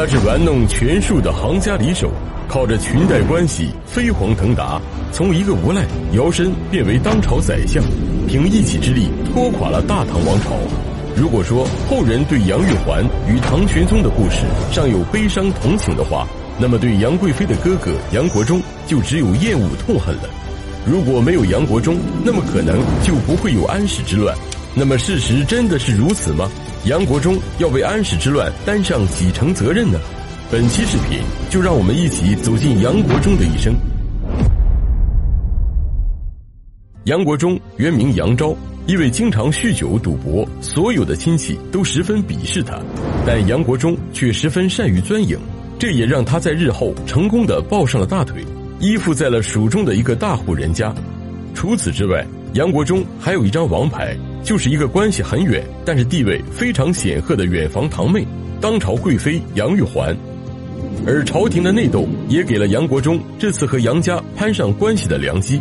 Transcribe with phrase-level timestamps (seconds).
[0.00, 2.10] 他是玩弄权术的行家里手，
[2.48, 4.80] 靠着裙带关系飞黄腾达，
[5.12, 5.84] 从一个无赖
[6.14, 7.84] 摇身变为当朝宰相，
[8.26, 10.56] 凭一己之力拖垮了大唐王朝。
[11.14, 16.26] 如果说后人对杨玉环与唐玄宗的故事尚有悲伤同情的话，
[16.58, 20.30] 那么对杨贵妃的哥哥杨国忠就只有厌恶痛恨了。
[20.86, 24.34] 如果没有杨国忠，那么可能就不会有安史之乱。
[24.74, 26.48] 那么事实真的是如此吗？
[26.86, 30.00] 杨国忠要为安史之乱担上几成责任呢？
[30.50, 31.18] 本期视频
[31.50, 33.74] 就让我们一起走进杨国忠的一生。
[37.04, 38.56] 杨国忠原名杨昭，
[38.86, 42.80] 因为经常酗酒赌博，所有的亲戚都十分鄙视他，
[43.26, 45.38] 但杨国忠却十分善于钻营，
[45.78, 48.42] 这也让他在日后成功的抱上了大腿，
[48.80, 50.94] 依附在了蜀中的一个大户人家。
[51.54, 54.16] 除此之外，杨国忠还有一张王牌。
[54.42, 58.26] 就是一个关系很远，但是地位非常显赫的远房堂妹，
[58.60, 60.16] 当朝贵妃杨玉环。
[61.06, 65.60] 而朝廷的内斗也给了杨国忠这次和杨家攀上关系的良机，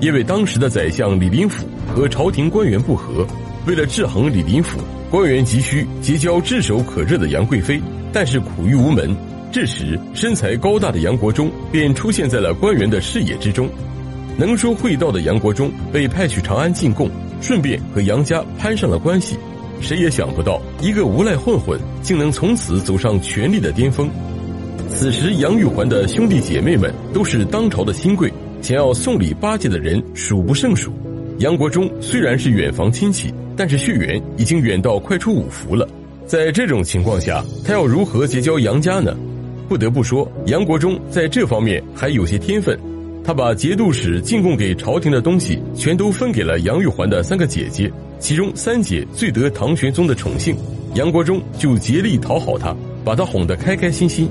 [0.00, 3.26] 因为当时的宰相李林甫和朝廷官员不和，
[3.66, 4.80] 为了制衡李林甫，
[5.10, 7.80] 官员急需结交炙手可热的杨贵妃，
[8.12, 9.14] 但是苦于无门。
[9.52, 13.68] 这时，身材高大的杨国忠便出现在了官员的视野之中。
[14.36, 17.10] 能说会道的杨国忠被派去长安进贡。
[17.42, 19.36] 顺便和杨家攀上了关系，
[19.80, 24.08] 谁也想不到一个无赖混混竟能从此走上权力的巅峰。
[24.88, 30.92] 此时，杨玉环的兄弟姐妹们都是当朝的新贵，想要送礼巴结的人数不胜数。
[31.38, 35.88] 杨国忠虽然是远房亲戚，但是血缘已经远到快出五福了。
[36.26, 39.16] 在这种情况下，他要如何结交杨家呢？
[39.68, 42.78] 不得不说，杨国忠在这方面还有些天分。
[43.24, 50.56] 他把节度使进贡给朝廷的东西全都分给了杨玉环的三个姐姐，其中三姐最得唐玄宗的宠幸，
[50.94, 54.28] 杨国忠就竭力讨好她，把她哄得开开心心。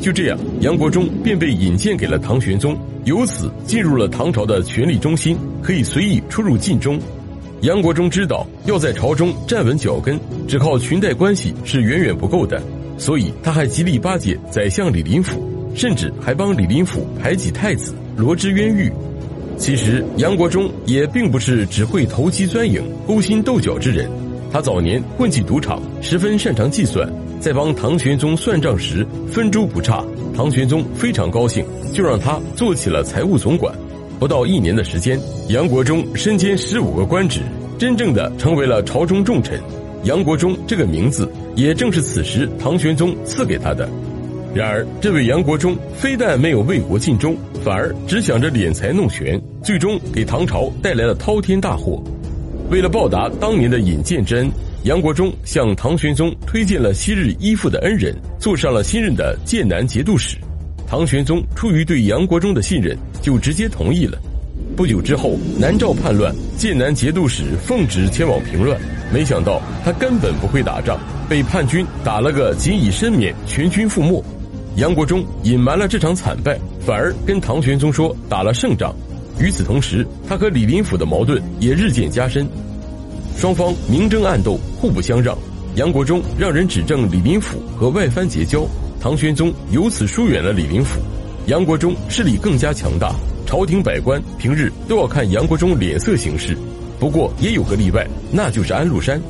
[0.00, 6.98] 就这样，杨国忠便被引荐给了唐玄宗，由此进入了唐朝的权力中心，可以随意出入晋中。
[7.60, 10.18] 杨国忠知道要在朝中站稳脚跟，
[10.48, 12.60] 只靠裙带关系是远远不够的，
[12.98, 15.40] 所以他还极力巴结宰相李林甫，
[15.74, 17.94] 甚至还帮李林甫排挤太子。
[18.16, 18.92] 罗之冤狱，
[19.58, 24.08] 其实杨国忠也并不是只会投机钻营、勾心斗角之人。
[24.52, 30.04] 他早年混迹赌场，十分擅长计算，在帮唐玄宗算账时分珠不差。
[30.36, 33.74] 唐玄宗非常高兴，就让他做起了财务总管。
[34.20, 37.40] 不到一年的时间，杨国忠身兼十五个官职，
[37.76, 39.60] 真正的成为了朝中重臣。
[40.04, 43.88] 杨国忠这个名字，也正是此时唐玄宗赐给他的。
[44.54, 52.00] 然而，这位杨国忠非但没有为国尽忠，反而只想着敛财弄权，最终给唐朝带来了滔天大祸。
[52.70, 54.48] 为了报答当年的引荐之恩，
[54.84, 60.36] 杨国忠向唐玄宗推荐了昔日依附的恩人，做上了新任的剑南节度使。
[60.86, 64.16] 唐玄宗出于对杨国忠的信任，就直接同意了。
[64.76, 68.80] 不久之后，南诏叛乱，剑南节度使奉旨前往平乱，
[69.12, 70.96] 没想到他根本不会打仗，
[71.28, 74.24] 被叛军打了个仅以身免，全军覆没。
[74.76, 78.92] 杨国忠隐瞒了这场惨败，反而跟唐玄宗说打了胜仗。
[79.38, 82.44] 与此同时，他和李林甫的矛盾也日渐加深，
[83.36, 85.36] 双方明争暗斗，互不相让。
[85.76, 88.66] 杨国忠让人指证李林甫和外藩结交，
[89.00, 91.00] 唐玄宗由此疏远了李林甫。
[91.46, 93.14] 杨国忠势力更加强大，
[93.46, 96.56] 朝廷百官平日都要看杨国忠脸色行事。
[96.98, 99.20] 不过也有个例外，那就是安禄山。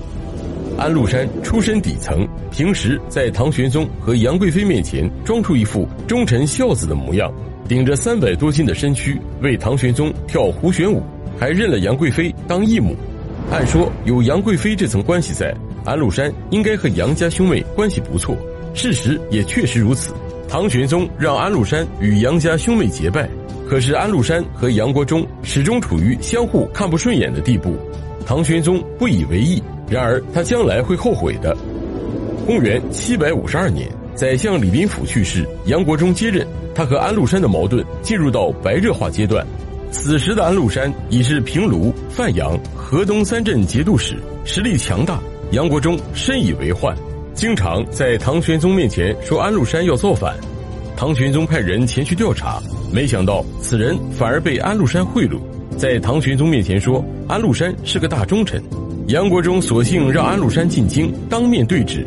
[0.77, 7.33] 安禄山出身底层，平时在唐玄宗和杨贵妃面前装出一副忠臣孝子的模样，
[7.69, 11.01] 顶着三百多斤的身躯为唐玄宗跳胡旋舞，
[11.39, 12.97] 还认了杨贵妃当义母。
[13.53, 15.55] 按说有杨贵妃这层关系在，
[15.85, 18.37] 安禄山应该和杨家兄妹关系不错。
[18.75, 20.13] 事实也确实如此。
[20.49, 23.29] 唐玄宗让安禄山与杨家兄妹结拜，
[23.69, 27.77] 可是安禄山和杨国忠始终处于相互看不顺眼的地步，
[28.27, 29.63] 唐玄宗不以为意。
[29.89, 31.57] 然而，他将来会后悔的。
[32.47, 39.47] 公元七百五十二年，宰相李林甫去世，杨国忠接任，他和安禄山的矛盾进入到白热化阶段。
[39.91, 45.21] 此时的安禄山已是平卢、范阳、河东三镇节度使，实力强大。
[45.53, 46.97] 杨国忠深以为患，
[47.35, 50.35] 经常在唐玄宗面前说安禄山要造反。
[50.97, 52.61] 唐玄宗派人前去调查，
[52.93, 55.39] 没想到此人反而被安禄山贿赂，
[55.77, 58.63] 在唐玄宗面前说安禄山是个大忠臣。
[59.09, 62.07] 杨国忠索性让安禄山进京当面对质，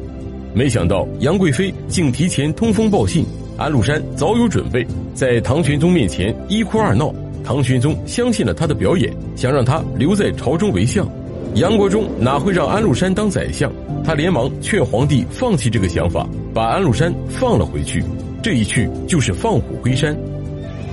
[0.54, 3.26] 没想到杨贵妃竟提前通风报信。
[3.58, 7.14] 安禄山早有准备，在唐玄宗面前一哭二闹。
[7.44, 11.08] 唐玄宗相信了他的表演，想让他留在朝中为相。
[11.56, 13.72] 杨国忠哪会让安禄山当宰相？
[14.04, 18.04] 他连忙劝皇帝放弃这个想法，把安禄山放了回去。
[18.42, 20.18] 这一去就是放虎归山。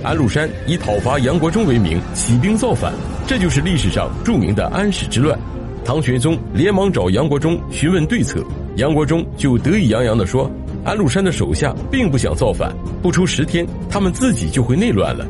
[0.05, 2.93] 安禄山以讨伐杨国忠为名起兵造反，
[3.25, 5.37] 这就是历史上著名的安史之乱。
[5.83, 8.39] 唐玄宗连忙找杨国忠询问对策，
[8.75, 10.49] 杨国忠就得意洋洋地说
[10.85, 12.71] ：“安禄山的手下并不想造反，
[13.01, 15.25] 不出十天，他们自己就会内乱了。”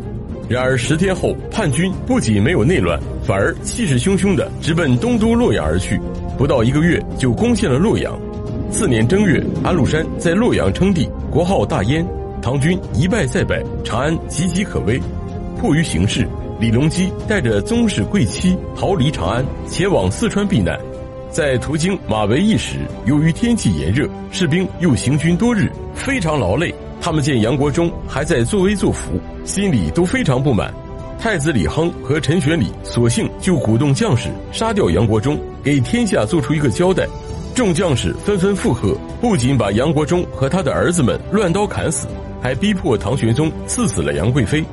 [0.50, 5.98] 然而十天后，叛军不仅没有内乱，反而气势汹汹地直奔东都洛阳而去，
[6.38, 8.14] 不到一个月就攻陷了洛阳。
[8.70, 12.06] 次年正月，安禄山在洛阳称帝，国号大燕。
[12.46, 15.02] 唐军一败再败，长安岌岌可危。
[15.58, 20.80] 迫于形势，李隆基带着宗室贵戚逃离长安，前往四川避难。
[21.32, 26.72] 在途经马嵬驿时，由于天气炎热，士兵又行军多日，非常劳累。
[27.02, 30.72] 他们见杨国忠还在作威作福，心里都非常不满。
[31.18, 37.08] 太子李亨和陈玄礼索性就鼓动将士杀掉杨国忠，给天下做出一个交代。
[37.56, 42.06] 众将士纷纷附和，不仅把杨国忠和他的儿子们乱刀砍死。
[42.42, 44.64] 还逼迫唐玄宗赐死了杨贵妃，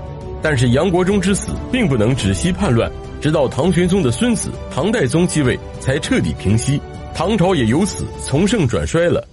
[0.42, 6.80] 但是杨国忠之死并不能止息叛乱，直到唐玄宗的孙子唐代宗继位才彻底平息，
[7.14, 9.26] 唐朝也由此从盛转衰了。